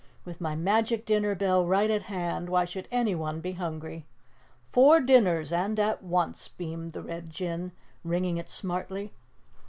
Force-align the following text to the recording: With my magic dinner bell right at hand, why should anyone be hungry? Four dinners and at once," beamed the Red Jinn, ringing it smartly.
With 0.25 0.41
my 0.41 0.55
magic 0.55 1.05
dinner 1.05 1.35
bell 1.35 1.63
right 1.63 1.91
at 1.91 2.01
hand, 2.01 2.49
why 2.49 2.65
should 2.65 2.87
anyone 2.89 3.39
be 3.39 3.51
hungry? 3.51 4.07
Four 4.67 4.99
dinners 4.99 5.51
and 5.51 5.79
at 5.79 6.01
once," 6.01 6.47
beamed 6.47 6.93
the 6.93 7.03
Red 7.03 7.29
Jinn, 7.29 7.71
ringing 8.03 8.37
it 8.37 8.49
smartly. 8.49 9.13